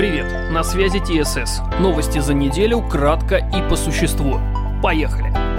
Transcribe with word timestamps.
Привет, 0.00 0.50
на 0.50 0.64
связи 0.64 0.98
ТСС. 0.98 1.60
Новости 1.78 2.20
за 2.20 2.32
неделю, 2.32 2.80
кратко 2.80 3.36
и 3.36 3.68
по 3.68 3.76
существу. 3.76 4.40
Поехали! 4.82 5.49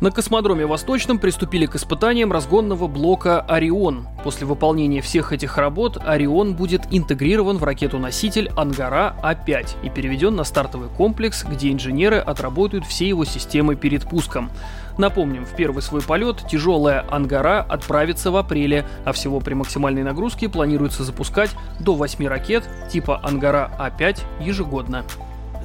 На 0.00 0.12
космодроме 0.12 0.64
Восточном 0.64 1.18
приступили 1.18 1.66
к 1.66 1.74
испытаниям 1.74 2.30
разгонного 2.30 2.86
блока 2.86 3.40
«Орион». 3.40 4.06
После 4.22 4.46
выполнения 4.46 5.00
всех 5.00 5.32
этих 5.32 5.58
работ 5.58 5.98
«Орион» 6.00 6.54
будет 6.54 6.82
интегрирован 6.92 7.58
в 7.58 7.64
ракету-носитель 7.64 8.48
«Ангара 8.54 9.16
А-5» 9.24 9.70
и 9.82 9.90
переведен 9.90 10.36
на 10.36 10.44
стартовый 10.44 10.88
комплекс, 10.88 11.42
где 11.42 11.72
инженеры 11.72 12.18
отработают 12.18 12.86
все 12.86 13.08
его 13.08 13.24
системы 13.24 13.74
перед 13.74 14.08
пуском. 14.08 14.52
Напомним, 14.98 15.44
в 15.44 15.56
первый 15.56 15.82
свой 15.82 16.00
полет 16.00 16.46
тяжелая 16.48 17.04
«Ангара» 17.10 17.60
отправится 17.68 18.30
в 18.30 18.36
апреле, 18.36 18.86
а 19.04 19.10
всего 19.10 19.40
при 19.40 19.54
максимальной 19.54 20.04
нагрузке 20.04 20.48
планируется 20.48 21.02
запускать 21.02 21.50
до 21.80 21.94
8 21.94 22.24
ракет 22.28 22.62
типа 22.88 23.18
«Ангара 23.24 23.72
А-5» 23.80 24.20
ежегодно. 24.40 25.04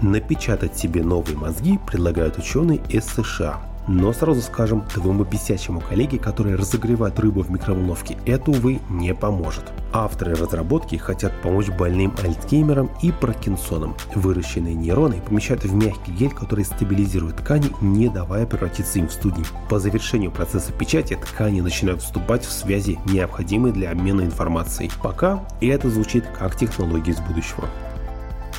Напечатать 0.01 0.75
себе 0.75 1.03
новые 1.03 1.37
мозги 1.37 1.77
предлагают 1.85 2.39
ученые 2.39 2.81
из 2.89 3.05
США. 3.05 3.72
Но 3.87 4.13
сразу 4.13 4.41
скажем 4.41 4.81
твоему 4.81 5.23
бесячему 5.25 5.81
коллеге, 5.81 6.17
который 6.17 6.55
разогревает 6.55 7.19
рыбу 7.19 7.41
в 7.41 7.51
микроволновке, 7.51 8.17
это, 8.25 8.51
увы, 8.51 8.79
не 8.89 9.13
поможет. 9.13 9.65
Авторы 9.91 10.35
разработки 10.35 10.95
хотят 10.95 11.33
помочь 11.41 11.69
больным 11.69 12.13
альцгеймером 12.23 12.89
и 13.01 13.11
паркинсоном. 13.11 13.95
Выращенные 14.15 14.73
нейроны 14.73 15.21
помещают 15.21 15.63
в 15.65 15.73
мягкий 15.73 16.11
гель, 16.11 16.31
который 16.31 16.65
стабилизирует 16.65 17.37
ткани, 17.37 17.69
не 17.81 18.09
давая 18.09 18.45
превратиться 18.45 18.99
им 18.99 19.07
в 19.07 19.13
студни. 19.13 19.43
По 19.69 19.79
завершению 19.79 20.31
процесса 20.31 20.71
печати 20.71 21.15
ткани 21.15 21.61
начинают 21.61 22.01
вступать 22.01 22.45
в 22.45 22.51
связи, 22.51 22.99
необходимые 23.05 23.73
для 23.73 23.91
обмена 23.91 24.21
информацией. 24.21 24.91
Пока 25.01 25.43
это 25.61 25.89
звучит 25.89 26.25
как 26.27 26.55
технология 26.55 27.11
из 27.11 27.19
будущего. 27.19 27.67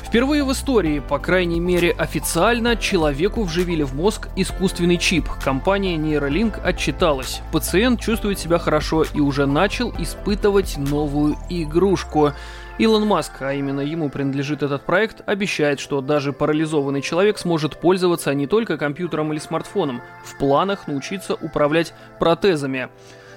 Впервые 0.05 0.43
в 0.43 0.51
истории, 0.51 0.99
по 0.99 1.17
крайней 1.17 1.59
мере 1.59 1.91
официально, 1.91 2.77
человеку 2.77 3.43
вживили 3.43 3.81
в 3.81 3.95
мозг 3.95 4.29
искусственный 4.35 4.97
чип. 4.97 5.27
Компания 5.43 5.97
Neuralink 5.97 6.61
отчиталась. 6.63 7.41
Пациент 7.51 7.99
чувствует 7.99 8.37
себя 8.37 8.59
хорошо 8.59 9.03
и 9.03 9.19
уже 9.19 9.47
начал 9.47 9.91
испытывать 9.97 10.77
новую 10.77 11.35
игрушку. 11.49 12.33
Илон 12.77 13.07
Маск, 13.07 13.41
а 13.41 13.53
именно 13.53 13.81
ему 13.81 14.09
принадлежит 14.09 14.61
этот 14.61 14.85
проект, 14.85 15.21
обещает, 15.25 15.79
что 15.79 16.01
даже 16.01 16.33
парализованный 16.33 17.01
человек 17.01 17.39
сможет 17.39 17.81
пользоваться 17.81 18.33
не 18.33 18.45
только 18.45 18.77
компьютером 18.77 19.33
или 19.33 19.39
смартфоном. 19.39 20.01
В 20.23 20.37
планах 20.37 20.87
научиться 20.87 21.33
управлять 21.33 21.93
протезами. 22.19 22.89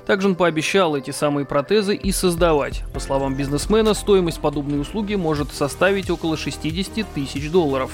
Также 0.09 0.28
он 0.28 0.37
пообещал 0.37 0.97
эти 0.97 1.11
самые 1.11 1.45
протезы 1.45 1.95
и 1.95 2.12
создавать. 2.12 2.83
По 2.95 2.98
словам 2.98 3.34
бизнесмена, 3.34 3.92
стоимость 3.92 4.41
подобной 4.41 4.81
услуги 4.81 5.17
может 5.17 5.53
составить 5.53 6.09
около 6.09 6.39
60 6.39 7.06
тысяч 7.12 7.51
долларов. 7.51 7.91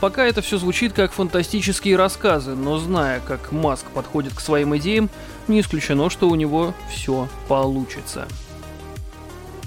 Пока 0.00 0.24
это 0.24 0.40
все 0.40 0.56
звучит 0.56 0.94
как 0.94 1.12
фантастические 1.12 1.96
рассказы, 1.96 2.54
но 2.54 2.78
зная, 2.78 3.20
как 3.20 3.52
Маск 3.52 3.84
подходит 3.92 4.32
к 4.32 4.40
своим 4.40 4.74
идеям, 4.78 5.10
не 5.46 5.60
исключено, 5.60 6.08
что 6.08 6.30
у 6.30 6.34
него 6.36 6.72
все 6.90 7.28
получится. 7.48 8.26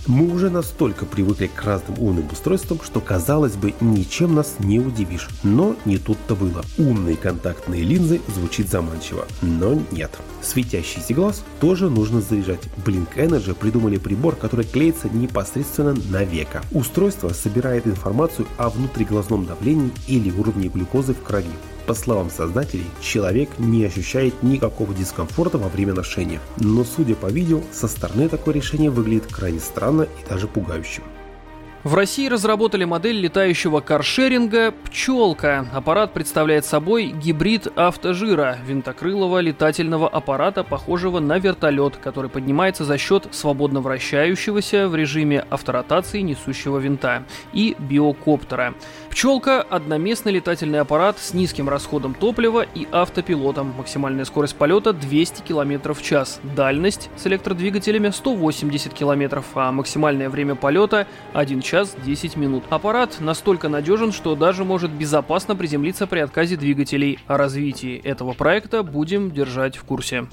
Мы 0.07 0.33
уже 0.33 0.49
настолько 0.49 1.05
привыкли 1.05 1.47
к 1.47 1.63
разным 1.63 1.99
умным 1.99 2.27
устройствам, 2.31 2.79
что 2.83 2.99
казалось 2.99 3.53
бы, 3.53 3.75
ничем 3.81 4.33
нас 4.33 4.55
не 4.59 4.79
удивишь. 4.79 5.29
Но 5.43 5.75
не 5.85 5.97
тут-то 5.97 6.35
было. 6.35 6.63
Умные 6.77 7.15
контактные 7.15 7.83
линзы 7.83 8.19
звучит 8.33 8.67
заманчиво, 8.69 9.27
но 9.41 9.79
нет. 9.91 10.11
Светящийся 10.41 11.13
глаз 11.13 11.43
тоже 11.59 11.89
нужно 11.89 12.19
заряжать. 12.19 12.63
Blink 12.83 13.15
Energy 13.15 13.53
придумали 13.53 13.97
прибор, 13.97 14.35
который 14.35 14.65
клеится 14.65 15.07
непосредственно 15.09 15.95
на 16.09 16.23
века. 16.23 16.63
Устройство 16.71 17.29
собирает 17.29 17.85
информацию 17.85 18.47
о 18.57 18.69
внутриглазном 18.69 19.45
давлении 19.45 19.91
или 20.07 20.31
уровне 20.31 20.67
глюкозы 20.67 21.13
в 21.13 21.21
крови. 21.21 21.51
По 21.87 21.93
словам 21.93 22.29
создателей, 22.29 22.85
человек 23.01 23.49
не 23.57 23.83
ощущает 23.83 24.43
никакого 24.43 24.93
дискомфорта 24.93 25.57
во 25.57 25.67
время 25.67 25.93
ношения. 25.93 26.39
Но 26.57 26.83
судя 26.83 27.15
по 27.15 27.27
видео, 27.27 27.61
со 27.71 27.87
стороны 27.87 28.29
такое 28.29 28.53
решение 28.53 28.89
выглядит 28.89 29.27
крайне 29.27 29.59
странно 29.59 30.03
и 30.03 30.29
даже 30.29 30.47
пугающим. 30.47 31.03
В 31.83 31.95
России 31.95 32.27
разработали 32.27 32.83
модель 32.83 33.19
летающего 33.19 33.79
каршеринга 33.79 34.71
«Пчелка». 34.85 35.65
Аппарат 35.73 36.13
представляет 36.13 36.63
собой 36.63 37.07
гибрид 37.07 37.65
автожира, 37.75 38.59
винтокрылого 38.63 39.39
летательного 39.39 40.07
аппарата, 40.07 40.63
похожего 40.63 41.19
на 41.19 41.39
вертолет, 41.39 41.97
который 41.97 42.29
поднимается 42.29 42.85
за 42.85 42.99
счет 42.99 43.29
свободно 43.31 43.81
вращающегося 43.81 44.87
в 44.89 44.95
режиме 44.95 45.43
авторотации 45.49 46.21
несущего 46.21 46.77
винта 46.77 47.23
и 47.51 47.75
биокоптера. 47.79 48.75
«Пчелка»— 49.09 49.61
одноместный 49.69 50.33
летательный 50.33 50.81
аппарат 50.81 51.17
с 51.17 51.33
низким 51.33 51.67
расходом 51.67 52.13
топлива 52.13 52.61
и 52.61 52.87
автопилотом. 52.91 53.73
Максимальная 53.75 54.25
скорость 54.25 54.55
полета 54.55 54.93
200 54.93 55.41
км 55.41 55.93
в 55.95 56.03
час. 56.03 56.41
Дальность 56.55 57.09
с 57.17 57.25
электродвигателями 57.25 58.11
180 58.11 58.93
км, 58.93 59.43
а 59.55 59.71
максимальное 59.71 60.29
время 60.29 60.53
полета 60.53 61.07
1 61.33 61.61
час 61.61 61.70
час 61.71 61.95
10 62.03 62.35
минут. 62.35 62.65
Аппарат 62.69 63.21
настолько 63.21 63.69
надежен, 63.69 64.11
что 64.11 64.35
даже 64.35 64.65
может 64.65 64.91
безопасно 64.91 65.55
приземлиться 65.55 66.05
при 66.05 66.19
отказе 66.19 66.57
двигателей. 66.57 67.17
О 67.27 67.37
развитии 67.37 67.97
этого 67.97 68.33
проекта 68.33 68.83
будем 68.83 69.31
держать 69.31 69.77
в 69.77 69.85
курсе. 69.85 70.27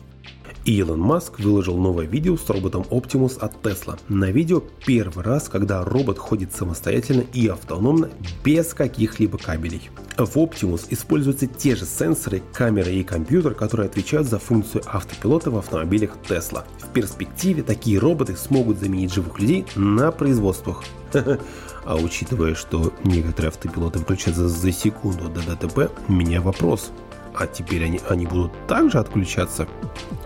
Илон 0.68 1.00
Маск 1.00 1.40
выложил 1.40 1.78
новое 1.78 2.04
видео 2.04 2.36
с 2.36 2.46
роботом 2.50 2.82
Optimus 2.90 3.38
от 3.38 3.54
Tesla. 3.62 3.98
На 4.08 4.30
видео 4.30 4.62
первый 4.84 5.24
раз, 5.24 5.48
когда 5.48 5.82
робот 5.82 6.18
ходит 6.18 6.54
самостоятельно 6.54 7.22
и 7.32 7.48
автономно, 7.48 8.10
без 8.44 8.74
каких-либо 8.74 9.38
кабелей. 9.38 9.88
В 10.18 10.36
Optimus 10.36 10.88
используются 10.90 11.46
те 11.46 11.74
же 11.74 11.86
сенсоры, 11.86 12.42
камеры 12.52 12.92
и 12.92 13.02
компьютер, 13.02 13.54
которые 13.54 13.86
отвечают 13.86 14.28
за 14.28 14.38
функцию 14.38 14.82
автопилота 14.86 15.50
в 15.50 15.56
автомобилях 15.56 16.10
Tesla. 16.28 16.64
В 16.78 16.92
перспективе 16.92 17.62
такие 17.62 17.98
роботы 17.98 18.36
смогут 18.36 18.78
заменить 18.78 19.14
живых 19.14 19.40
людей 19.40 19.64
на 19.74 20.12
производствах. 20.12 20.84
А 21.84 21.96
учитывая, 21.96 22.54
что 22.54 22.92
некоторые 23.04 23.48
автопилоты 23.48 23.98
включаются 24.00 24.46
за 24.46 24.72
секунду 24.72 25.30
до 25.30 25.40
ДТП, 25.40 25.90
у 26.06 26.12
меня 26.12 26.42
вопрос. 26.42 26.90
А 27.38 27.46
теперь 27.46 27.84
они, 27.84 28.00
они 28.08 28.26
будут 28.26 28.52
также 28.66 28.98
отключаться 28.98 29.68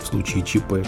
в 0.00 0.06
случае 0.06 0.42
ЧП? 0.42 0.86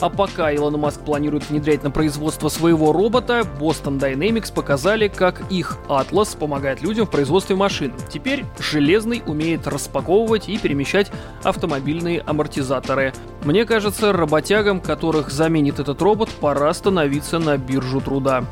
А 0.00 0.08
пока 0.08 0.50
Илон 0.50 0.78
Маск 0.78 1.00
планирует 1.00 1.48
внедрять 1.50 1.82
на 1.82 1.90
производство 1.90 2.48
своего 2.48 2.90
робота, 2.92 3.42
Boston 3.58 3.98
Dynamics 3.98 4.52
показали, 4.52 5.08
как 5.08 5.42
их 5.50 5.76
Atlas 5.88 6.36
помогает 6.38 6.80
людям 6.82 7.06
в 7.06 7.10
производстве 7.10 7.54
машин. 7.54 7.92
Теперь 8.08 8.44
Железный 8.58 9.22
умеет 9.26 9.66
распаковывать 9.66 10.48
и 10.48 10.56
перемещать 10.56 11.12
автомобильные 11.42 12.20
амортизаторы. 12.20 13.12
Мне 13.44 13.66
кажется, 13.66 14.12
работягам, 14.12 14.80
которых 14.80 15.30
заменит 15.30 15.80
этот 15.80 16.00
робот, 16.00 16.30
пора 16.30 16.72
становиться 16.72 17.38
на 17.38 17.58
биржу 17.58 18.00
труда. 18.00 18.44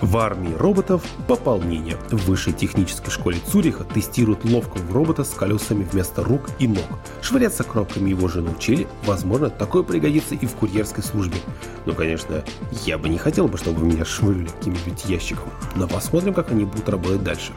В 0.00 0.16
армии 0.16 0.54
роботов 0.54 1.02
пополнение. 1.28 1.96
В 2.10 2.26
высшей 2.26 2.54
технической 2.54 3.12
школе 3.12 3.38
Цюриха 3.46 3.84
тестируют 3.84 4.44
ловкого 4.46 4.94
робота 4.94 5.24
с 5.24 5.30
колесами 5.30 5.86
вместо 5.90 6.24
рук 6.24 6.48
и 6.58 6.66
ног. 6.66 6.86
Швыряться 7.20 7.64
кнопками 7.64 8.08
его 8.08 8.26
же 8.26 8.40
научили, 8.40 8.86
возможно, 9.04 9.50
такое 9.50 9.82
пригодится 9.82 10.34
и 10.34 10.46
в 10.46 10.54
курьерской 10.54 11.04
службе. 11.04 11.36
Ну, 11.84 11.92
конечно, 11.92 12.42
я 12.86 12.96
бы 12.96 13.10
не 13.10 13.18
хотел 13.18 13.46
бы, 13.46 13.58
чтобы 13.58 13.84
меня 13.84 14.06
швырили 14.06 14.46
каким-нибудь 14.46 15.04
ящиком, 15.04 15.50
но 15.76 15.86
посмотрим, 15.86 16.32
как 16.32 16.50
они 16.50 16.64
будут 16.64 16.88
работать 16.88 17.22
дальше. 17.22 17.52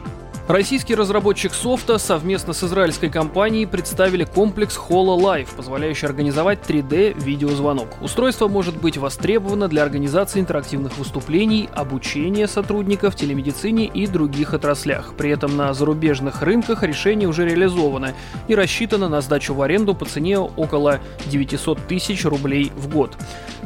Российский 0.46 0.94
разработчик 0.94 1.54
софта 1.54 1.96
совместно 1.96 2.52
с 2.52 2.62
израильской 2.62 3.08
компанией 3.08 3.64
представили 3.64 4.24
комплекс 4.24 4.78
HoloLive, 4.78 5.48
позволяющий 5.56 6.04
организовать 6.04 6.58
3D-видеозвонок. 6.68 8.02
Устройство 8.02 8.46
может 8.46 8.76
быть 8.76 8.98
востребовано 8.98 9.68
для 9.68 9.82
организации 9.82 10.40
интерактивных 10.40 10.98
выступлений, 10.98 11.70
обучения 11.72 12.46
сотрудников, 12.46 13.16
телемедицине 13.16 13.86
и 13.86 14.06
других 14.06 14.52
отраслях. 14.52 15.14
При 15.16 15.30
этом 15.30 15.56
на 15.56 15.72
зарубежных 15.72 16.42
рынках 16.42 16.82
решение 16.82 17.26
уже 17.26 17.46
реализовано 17.46 18.12
и 18.46 18.54
рассчитано 18.54 19.08
на 19.08 19.22
сдачу 19.22 19.54
в 19.54 19.62
аренду 19.62 19.94
по 19.94 20.04
цене 20.04 20.38
около 20.38 21.00
900 21.24 21.86
тысяч 21.86 22.22
рублей 22.26 22.70
в 22.76 22.90
год. 22.90 23.16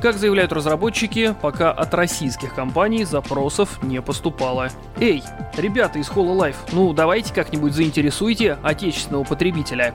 Как 0.01 0.17
заявляют 0.17 0.53
разработчики, 0.53 1.35
пока 1.43 1.73
от 1.73 1.93
российских 1.93 2.55
компаний 2.55 3.03
запросов 3.03 3.83
не 3.83 4.01
поступало. 4.01 4.71
Эй, 5.01 5.25
ребята 5.57 5.99
из 5.99 6.09
HoloLive, 6.09 6.55
ну 6.73 6.93
давайте 6.93 7.33
как-нибудь 7.33 7.75
заинтересуйте 7.75 8.59
отечественного 8.63 9.25
потребителя. 9.25 9.95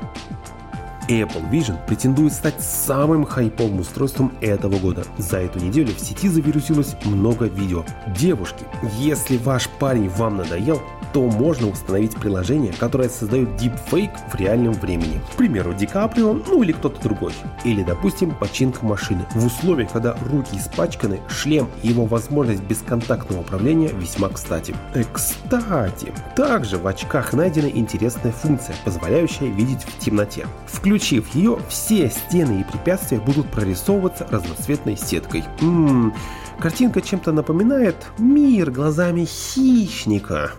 Apple 1.07 1.49
Vision 1.51 1.77
претендует 1.87 2.33
стать 2.33 2.61
самым 2.61 3.25
хайповым 3.25 3.79
устройством 3.79 4.31
этого 4.41 4.77
года. 4.79 5.03
За 5.17 5.37
эту 5.37 5.59
неделю 5.59 5.93
в 5.93 5.99
сети 5.99 6.27
завирусилось 6.27 6.95
много 7.05 7.45
видео. 7.45 7.83
Девушки, 8.17 8.65
если 8.97 9.37
ваш 9.37 9.69
парень 9.79 10.09
вам 10.09 10.37
надоел, 10.37 10.81
то 11.13 11.21
можно 11.21 11.69
установить 11.69 12.15
приложение, 12.15 12.73
которое 12.73 13.07
создает 13.07 13.55
дипфейк 13.55 14.11
в 14.31 14.35
реальном 14.35 14.73
времени. 14.73 15.21
К 15.33 15.37
примеру, 15.37 15.73
Ди 15.73 15.85
Каприо, 15.85 16.33
ну 16.33 16.63
или 16.63 16.71
кто-то 16.71 17.01
другой. 17.01 17.33
Или, 17.63 17.83
допустим, 17.83 18.31
починка 18.31 18.83
машины. 18.83 19.25
В 19.35 19.45
условиях, 19.45 19.91
когда 19.91 20.17
руки 20.25 20.57
испачканы, 20.57 21.19
шлем 21.29 21.69
и 21.83 21.89
его 21.89 22.05
возможность 22.05 22.63
бесконтактного 22.63 23.41
управления 23.41 23.89
весьма 23.89 24.29
кстати. 24.29 24.75
Э, 24.95 25.03
кстати, 25.11 26.11
также 26.35 26.77
в 26.77 26.87
очках 26.87 27.33
найдена 27.33 27.67
интересная 27.67 28.31
функция, 28.31 28.75
позволяющая 28.83 29.47
видеть 29.47 29.83
в 29.83 29.99
темноте. 29.99 30.47
Включив 30.93 31.33
ее, 31.33 31.57
все 31.69 32.07
стены 32.07 32.61
и 32.61 32.71
препятствия 32.71 33.19
будут 33.19 33.49
прорисовываться 33.49 34.27
разноцветной 34.29 34.95
сеткой. 34.95 35.43
Ммм, 35.59 36.13
картинка 36.59 37.01
чем-то 37.01 37.31
напоминает 37.31 37.95
мир 38.19 38.69
глазами 38.69 39.25
хищника. 39.25 40.51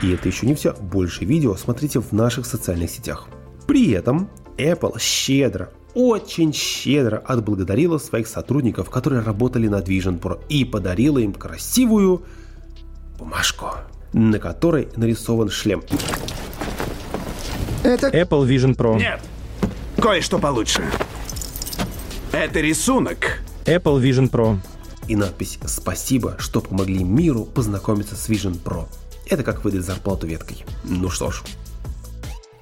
И 0.00 0.12
это 0.12 0.28
еще 0.28 0.46
не 0.46 0.54
все. 0.54 0.74
Больше 0.74 1.24
видео 1.24 1.56
смотрите 1.56 2.00
в 2.00 2.12
наших 2.12 2.46
социальных 2.46 2.88
сетях. 2.88 3.26
При 3.66 3.90
этом 3.90 4.30
Apple 4.58 5.00
щедро, 5.00 5.70
очень 5.94 6.52
щедро 6.52 7.16
отблагодарила 7.16 7.98
своих 7.98 8.28
сотрудников, 8.28 8.90
которые 8.90 9.22
работали 9.22 9.66
над 9.66 9.88
Vision 9.88 10.20
Pro 10.20 10.40
и 10.48 10.64
подарила 10.64 11.18
им 11.18 11.32
красивую 11.32 12.26
бумажку, 13.18 13.70
на 14.12 14.38
которой 14.38 14.86
нарисован 14.94 15.48
шлем. 15.48 15.82
Это 17.84 18.08
Apple 18.08 18.48
Vision 18.48 18.74
Pro. 18.74 18.96
Нет. 18.96 19.20
Кое-что 20.00 20.38
получше. 20.38 20.82
Это 22.32 22.60
рисунок. 22.60 23.42
Apple 23.66 24.00
Vision 24.00 24.30
Pro. 24.30 24.58
И 25.06 25.16
надпись 25.16 25.58
«Спасибо, 25.66 26.36
что 26.38 26.62
помогли 26.62 27.04
миру 27.04 27.44
познакомиться 27.44 28.16
с 28.16 28.30
Vision 28.30 28.58
Pro». 28.58 28.86
Это 29.28 29.42
как 29.42 29.64
выдать 29.64 29.84
зарплату 29.84 30.26
веткой. 30.26 30.64
Ну 30.84 31.10
что 31.10 31.30
ж, 31.30 31.42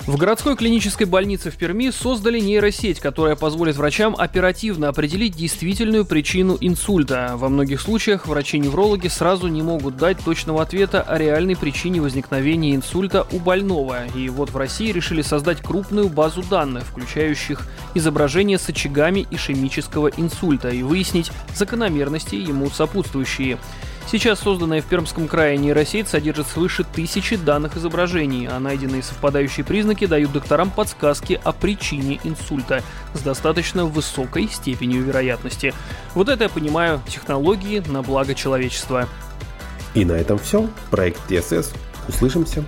В 0.05 0.17
городской 0.17 0.57
клинической 0.57 1.07
больнице 1.07 1.53
в 1.53 1.57
Перми 1.57 1.91
создали 1.91 2.41
нейросеть, 2.41 2.99
которая 2.99 3.37
позволит 3.37 3.77
врачам 3.77 4.17
оперативно 4.19 4.89
определить 4.89 5.37
действительную 5.37 6.05
причину 6.05 6.59
инсульта. 6.61 7.35
Во 7.37 7.49
многих 7.49 7.81
случаях 7.81 8.27
врачи-неврологи 8.27 9.07
сразу 9.07 9.47
не 9.47 9.63
могут 9.63 9.97
дать 9.97 10.19
точного 10.19 10.61
ответа 10.61 11.03
о 11.03 11.19
реальной 11.19 11.55
причине 11.55 12.01
возникновения 12.01 12.75
инсульта 12.75 13.29
у 13.31 13.39
больного. 13.39 14.05
И 14.17 14.29
вот 14.29 14.51
в 14.51 14.57
России 14.57 14.91
решили 14.91 15.23
создать 15.23 15.63
крупную 15.63 16.09
базу 16.09 16.43
данных, 16.43 16.83
включающих 16.83 17.69
изображения 17.95 18.59
с 18.59 18.69
очагами 18.69 19.25
ишемического 19.31 20.09
инсульта, 20.09 20.71
и 20.71 20.83
выяснить 20.83 21.31
закономерности 21.55 22.35
ему 22.35 22.71
сопутствующие. 22.71 23.57
Сейчас 24.11 24.41
созданная 24.41 24.83
в 24.83 24.87
Пермском 24.87 25.27
крае 25.27 25.57
нейросеть 25.57 26.09
содержит 26.09 26.47
свыше 26.47 26.85
тысячи 26.85 27.37
данных 27.37 27.77
изображений, 27.77 28.47
а 28.47 28.61
найденные 28.61 29.03
совпадающие 29.03 29.65
признаки 29.65 30.07
дают 30.07 30.33
докторам 30.33 30.71
подсказки 30.71 31.41
о 31.43 31.53
причине 31.53 32.21
инсульта 32.25 32.83
с 33.15 33.21
достаточно 33.21 33.87
высокой 33.87 34.49
степенью 34.49 35.03
вероятности. 35.03 35.73
Вот 36.15 36.29
это 36.29 36.45
я 36.45 36.51
понимаю 36.51 37.01
технологии 37.09 37.83
на 37.87 38.03
благо 38.03 38.35
человечества. 38.35 39.09
и 39.95 40.05
на 40.05 40.13
этом 40.13 40.39
все. 40.39 40.69
Проект 40.91 41.21
TSS. 41.31 41.75
Услышимся. 42.09 42.65